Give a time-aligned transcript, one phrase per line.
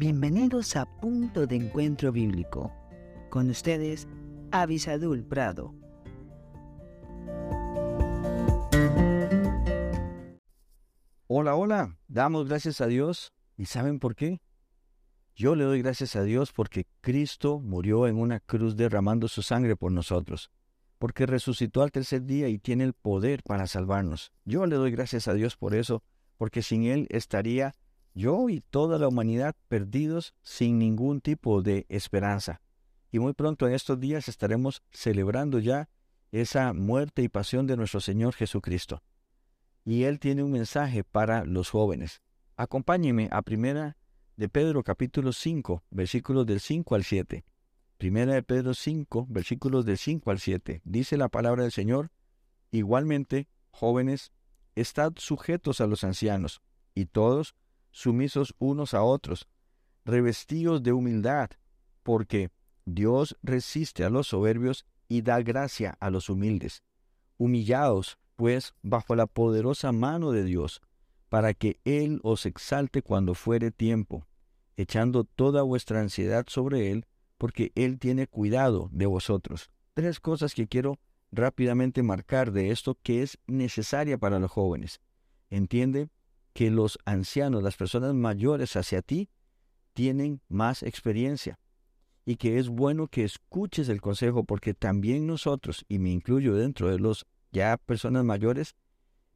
[0.00, 2.72] Bienvenidos a Punto de Encuentro Bíblico.
[3.28, 4.08] Con ustedes,
[4.50, 5.74] Avisadul Prado.
[11.26, 11.98] Hola, hola.
[12.08, 13.34] Damos gracias a Dios.
[13.58, 14.40] ¿Y saben por qué?
[15.34, 19.76] Yo le doy gracias a Dios porque Cristo murió en una cruz derramando su sangre
[19.76, 20.50] por nosotros,
[20.98, 24.32] porque resucitó al tercer día y tiene el poder para salvarnos.
[24.46, 26.02] Yo le doy gracias a Dios por eso,
[26.38, 27.74] porque sin Él estaría
[28.14, 32.60] yo y toda la humanidad perdidos sin ningún tipo de esperanza.
[33.12, 35.88] Y muy pronto en estos días estaremos celebrando ya
[36.32, 39.02] esa muerte y pasión de nuestro Señor Jesucristo.
[39.84, 42.22] Y Él tiene un mensaje para los jóvenes.
[42.56, 43.96] Acompáñenme a primera
[44.36, 47.44] de Pedro capítulo 5, versículos del 5 al 7.
[47.98, 50.80] Primera de Pedro 5, versículos del 5 al 7.
[50.84, 52.10] Dice la palabra del Señor,
[52.70, 54.32] igualmente, jóvenes,
[54.74, 56.62] estad sujetos a los ancianos,
[56.94, 57.54] y todos
[57.90, 59.48] sumisos unos a otros,
[60.04, 61.50] revestidos de humildad,
[62.02, 62.50] porque
[62.84, 66.82] Dios resiste a los soberbios y da gracia a los humildes.
[67.36, 70.80] Humillaos, pues, bajo la poderosa mano de Dios,
[71.28, 74.26] para que Él os exalte cuando fuere tiempo,
[74.76, 77.06] echando toda vuestra ansiedad sobre Él,
[77.38, 79.70] porque Él tiene cuidado de vosotros.
[79.94, 80.98] Tres cosas que quiero
[81.32, 85.00] rápidamente marcar de esto que es necesaria para los jóvenes.
[85.48, 86.08] Entiende
[86.52, 89.28] que los ancianos, las personas mayores hacia ti,
[89.92, 91.58] tienen más experiencia
[92.24, 96.88] y que es bueno que escuches el consejo porque también nosotros, y me incluyo dentro
[96.88, 98.76] de los ya personas mayores,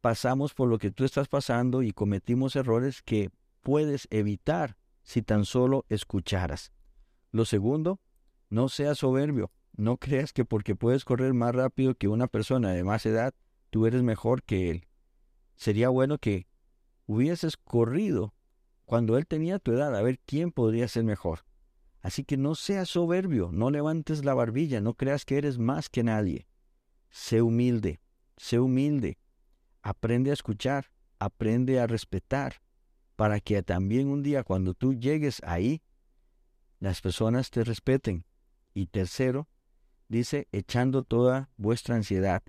[0.00, 3.30] pasamos por lo que tú estás pasando y cometimos errores que
[3.62, 6.72] puedes evitar si tan solo escucharas.
[7.30, 8.00] Lo segundo,
[8.48, 9.50] no seas soberbio.
[9.76, 13.32] No creas que porque puedes correr más rápido que una persona de más edad,
[13.70, 14.88] tú eres mejor que él.
[15.54, 16.47] Sería bueno que
[17.08, 18.34] hubieses corrido
[18.84, 21.40] cuando él tenía tu edad a ver quién podría ser mejor.
[22.00, 26.04] Así que no seas soberbio, no levantes la barbilla, no creas que eres más que
[26.04, 26.46] nadie.
[27.10, 28.00] Sé humilde,
[28.36, 29.18] sé humilde.
[29.82, 32.60] Aprende a escuchar, aprende a respetar,
[33.16, 35.82] para que también un día cuando tú llegues ahí,
[36.78, 38.24] las personas te respeten.
[38.74, 39.48] Y tercero,
[40.08, 42.42] dice, echando toda vuestra ansiedad.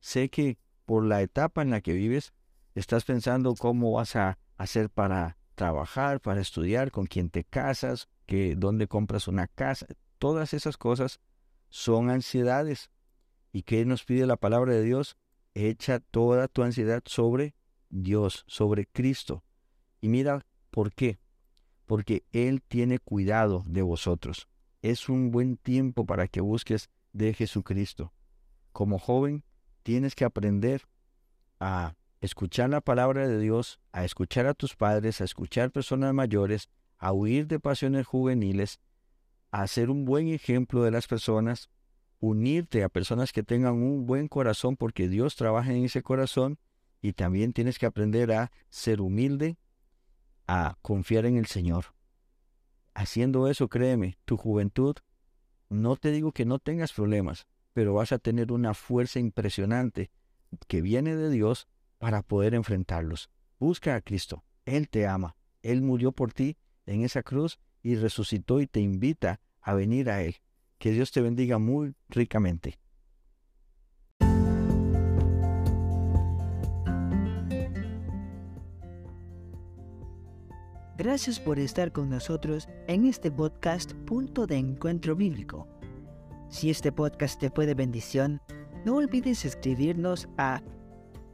[0.00, 2.32] Sé que por la etapa en la que vives,
[2.74, 8.56] estás pensando cómo vas a hacer para trabajar, para estudiar, con quién te casas, que
[8.56, 9.86] dónde compras una casa.
[10.18, 11.20] Todas esas cosas
[11.68, 12.90] son ansiedades.
[13.52, 15.16] ¿Y qué nos pide la palabra de Dios?
[15.54, 17.54] Echa toda tu ansiedad sobre
[17.90, 19.44] Dios, sobre Cristo.
[20.00, 21.18] Y mira por qué.
[21.86, 24.48] Porque Él tiene cuidado de vosotros.
[24.80, 28.12] Es un buen tiempo para que busques de Jesucristo.
[28.72, 29.44] Como joven,
[29.82, 30.82] tienes que aprender
[31.60, 36.70] a escuchar la palabra de Dios, a escuchar a tus padres, a escuchar personas mayores,
[36.96, 38.78] a huir de pasiones juveniles,
[39.50, 41.68] a ser un buen ejemplo de las personas,
[42.20, 46.60] unirte a personas que tengan un buen corazón porque Dios trabaja en ese corazón
[47.00, 49.58] y también tienes que aprender a ser humilde,
[50.46, 51.86] a confiar en el Señor.
[52.94, 54.94] Haciendo eso, créeme, tu juventud,
[55.68, 60.12] no te digo que no tengas problemas, pero vas a tener una fuerza impresionante
[60.68, 61.66] que viene de Dios
[62.02, 63.30] para poder enfrentarlos.
[63.60, 64.42] Busca a Cristo.
[64.64, 65.36] Él te ama.
[65.62, 70.20] Él murió por ti en esa cruz y resucitó y te invita a venir a
[70.20, 70.34] Él.
[70.78, 72.80] Que Dios te bendiga muy ricamente.
[80.98, 85.68] Gracias por estar con nosotros en este podcast Punto de Encuentro Bíblico.
[86.50, 88.40] Si este podcast te fue de bendición,
[88.84, 90.62] no olvides escribirnos a